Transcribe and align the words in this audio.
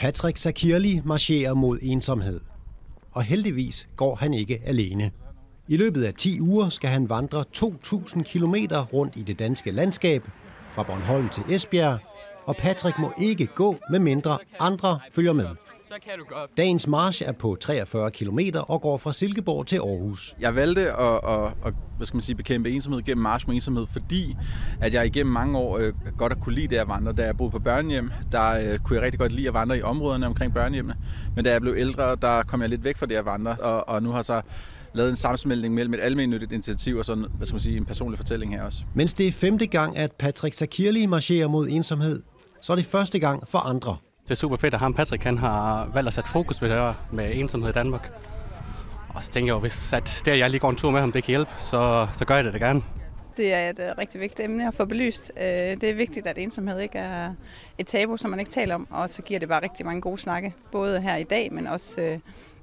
Patrick 0.00 0.38
Sakirli 0.38 1.00
marcherer 1.04 1.54
mod 1.54 1.78
ensomhed. 1.82 2.40
Og 3.12 3.22
heldigvis 3.22 3.88
går 3.96 4.14
han 4.14 4.34
ikke 4.34 4.62
alene. 4.64 5.10
I 5.68 5.76
løbet 5.76 6.04
af 6.04 6.14
10 6.14 6.40
uger 6.40 6.68
skal 6.68 6.90
han 6.90 7.08
vandre 7.08 7.44
2.000 7.56 8.22
km 8.22 8.54
rundt 8.92 9.16
i 9.16 9.22
det 9.22 9.38
danske 9.38 9.70
landskab, 9.70 10.28
fra 10.72 10.82
Bornholm 10.82 11.28
til 11.28 11.42
Esbjerg, 11.50 11.98
og 12.44 12.56
Patrick 12.56 12.98
må 12.98 13.12
ikke 13.18 13.46
gå, 13.46 13.76
med 13.90 13.98
mindre 13.98 14.38
andre 14.60 14.98
følger 15.12 15.32
med. 15.32 15.48
Så 15.90 15.96
kan 16.04 16.18
du 16.18 16.24
godt. 16.34 16.50
Dagens 16.56 16.86
march 16.86 17.22
er 17.26 17.32
på 17.32 17.56
43 17.60 18.10
km 18.10 18.38
og 18.68 18.80
går 18.80 18.98
fra 18.98 19.12
Silkeborg 19.12 19.66
til 19.66 19.76
Aarhus. 19.76 20.34
Jeg 20.40 20.56
valgte 20.56 20.92
at, 20.92 21.20
at, 21.28 21.52
at 21.64 21.74
hvad 21.96 22.06
skal 22.06 22.16
man 22.16 22.22
sige, 22.22 22.36
bekæmpe 22.36 22.70
ensomhed 22.70 23.02
gennem 23.02 23.22
march 23.22 23.46
med 23.48 23.54
ensomhed, 23.54 23.86
fordi 23.92 24.36
at 24.80 24.94
jeg 24.94 25.06
igennem 25.06 25.32
mange 25.32 25.58
år 25.58 25.78
øh, 25.78 25.92
godt 26.18 26.32
har 26.32 26.40
kunne 26.40 26.54
lide 26.54 26.68
det 26.68 26.76
at 26.76 26.88
vandre. 26.88 27.12
Da 27.12 27.24
jeg 27.24 27.36
boede 27.36 27.50
på 27.50 27.58
børnehjem, 27.58 28.10
der 28.32 28.72
øh, 28.72 28.78
kunne 28.78 28.96
jeg 28.96 29.02
rigtig 29.04 29.20
godt 29.20 29.32
lide 29.32 29.48
at 29.48 29.54
vandre 29.54 29.78
i 29.78 29.82
områderne 29.82 30.26
omkring 30.26 30.54
børnehjemmene. 30.54 30.96
Men 31.36 31.44
da 31.44 31.50
jeg 31.50 31.60
blev 31.60 31.74
ældre, 31.76 32.16
der 32.16 32.42
kom 32.42 32.60
jeg 32.60 32.68
lidt 32.68 32.84
væk 32.84 32.96
fra 32.96 33.06
det 33.06 33.14
at 33.14 33.24
vandre, 33.24 33.56
og, 33.60 33.88
og 33.88 34.02
nu 34.02 34.10
har 34.10 34.22
så 34.22 34.42
lavet 34.94 35.10
en 35.10 35.16
sammensmeltning 35.16 35.74
mellem 35.74 35.94
et 35.94 36.00
almindeligt 36.00 36.52
initiativ 36.52 36.96
og 36.96 37.04
sådan, 37.04 37.26
hvad 37.36 37.46
skal 37.46 37.54
man 37.54 37.60
sige, 37.60 37.76
en 37.76 37.84
personlig 37.84 38.18
fortælling 38.18 38.52
her 38.52 38.62
også. 38.62 38.82
Mens 38.94 39.14
det 39.14 39.28
er 39.28 39.32
femte 39.32 39.66
gang, 39.66 39.96
at 39.96 40.12
Patrick 40.12 40.54
Sakirli 40.54 41.06
marcherer 41.06 41.48
mod 41.48 41.68
ensomhed, 41.68 42.22
så 42.60 42.72
er 42.72 42.76
det 42.76 42.84
første 42.84 43.18
gang 43.18 43.48
for 43.48 43.58
andre. 43.58 43.96
Det 44.30 44.36
er 44.36 44.38
super 44.38 44.56
fedt, 44.56 44.74
at 44.74 44.80
ham 44.80 44.94
Patrick 44.94 45.24
han 45.24 45.38
har 45.38 45.90
valgt 45.94 46.06
at 46.06 46.14
sætte 46.14 46.30
fokus 46.30 46.58
på 46.60 46.64
det 46.64 46.74
her 46.74 46.94
med 47.12 47.34
ensomhed 47.34 47.70
i 47.70 47.72
Danmark. 47.72 48.10
Og 49.08 49.22
så 49.22 49.30
tænker 49.30 49.48
jeg 49.48 49.54
jo, 49.54 49.58
hvis 49.58 49.92
at 49.92 50.22
det, 50.24 50.32
at 50.32 50.38
jeg 50.38 50.50
lige 50.50 50.60
går 50.60 50.70
en 50.70 50.76
tur 50.76 50.90
med 50.90 51.00
ham, 51.00 51.12
det 51.12 51.24
kan 51.24 51.32
hjælpe, 51.32 51.50
så, 51.58 52.08
så 52.12 52.24
gør 52.24 52.34
jeg 52.34 52.44
det 52.44 52.52
da 52.52 52.58
gerne. 52.58 52.82
Det 53.36 53.54
er 53.54 53.70
et 53.70 53.78
øh, 53.78 53.90
rigtig 53.98 54.20
vigtigt 54.20 54.40
emne 54.40 54.68
at 54.68 54.74
få 54.74 54.84
belyst. 54.84 55.32
Øh, 55.36 55.44
det 55.44 55.84
er 55.84 55.94
vigtigt, 55.94 56.26
at 56.26 56.38
ensomhed 56.38 56.80
ikke 56.80 56.98
er 56.98 57.34
et 57.78 57.86
tabu, 57.86 58.16
som 58.16 58.30
man 58.30 58.40
ikke 58.40 58.50
taler 58.50 58.74
om, 58.74 58.88
og 58.90 59.10
så 59.10 59.22
giver 59.22 59.40
det 59.40 59.48
bare 59.48 59.62
rigtig 59.62 59.86
mange 59.86 60.00
gode 60.00 60.18
snakke, 60.18 60.54
både 60.72 61.00
her 61.00 61.16
i 61.16 61.24
dag, 61.24 61.52
men 61.52 61.66
også 61.66 62.00
øh, 62.00 62.18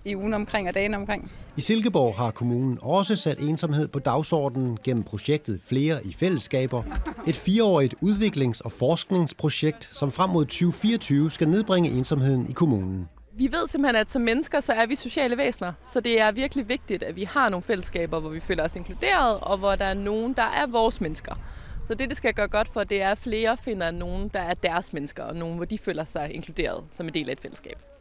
i 0.05 0.15
ugen 0.15 0.33
omkring 0.33 0.67
og 0.67 0.75
dagen 0.75 0.93
omkring. 0.93 1.31
I 1.57 1.61
Silkeborg 1.61 2.15
har 2.15 2.31
kommunen 2.31 2.77
også 2.81 3.15
sat 3.15 3.39
ensomhed 3.39 3.87
på 3.87 3.99
dagsordenen 3.99 4.77
gennem 4.83 5.03
projektet 5.03 5.59
Flere 5.63 6.05
i 6.05 6.13
fællesskaber. 6.13 6.83
Et 7.27 7.35
fireårigt 7.35 7.95
udviklings- 8.03 8.61
og 8.65 8.71
forskningsprojekt, 8.71 9.89
som 9.91 10.11
frem 10.11 10.29
mod 10.29 10.45
2024 10.45 11.31
skal 11.31 11.47
nedbringe 11.47 11.89
ensomheden 11.89 12.49
i 12.49 12.51
kommunen. 12.51 13.09
Vi 13.33 13.51
ved 13.51 13.67
simpelthen, 13.67 13.95
at 13.95 14.11
som 14.11 14.21
mennesker, 14.21 14.59
så 14.59 14.73
er 14.73 14.85
vi 14.85 14.95
sociale 14.95 15.37
væsener. 15.37 15.73
Så 15.85 15.99
det 15.99 16.21
er 16.21 16.31
virkelig 16.31 16.69
vigtigt, 16.69 17.03
at 17.03 17.15
vi 17.15 17.23
har 17.23 17.49
nogle 17.49 17.63
fællesskaber, 17.63 18.19
hvor 18.19 18.29
vi 18.29 18.39
føler 18.39 18.63
os 18.63 18.75
inkluderet, 18.75 19.39
og 19.39 19.57
hvor 19.57 19.75
der 19.75 19.85
er 19.85 19.93
nogen, 19.93 20.33
der 20.33 20.43
er 20.43 20.67
vores 20.67 21.01
mennesker. 21.01 21.35
Så 21.87 21.93
det, 21.93 22.09
det 22.09 22.17
skal 22.17 22.33
gøre 22.33 22.47
godt 22.47 22.67
for, 22.67 22.83
det 22.83 23.01
er, 23.01 23.11
at 23.11 23.17
flere 23.17 23.57
finder 23.57 23.91
nogen, 23.91 24.29
der 24.33 24.39
er 24.39 24.53
deres 24.53 24.93
mennesker, 24.93 25.23
og 25.23 25.35
nogen, 25.35 25.55
hvor 25.55 25.65
de 25.65 25.77
føler 25.77 26.05
sig 26.05 26.33
inkluderet 26.33 26.83
som 26.91 27.07
en 27.07 27.13
del 27.13 27.29
af 27.29 27.33
et 27.33 27.39
fællesskab. 27.39 27.96